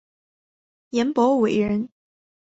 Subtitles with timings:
[0.89, 1.87] 颜伯玮人。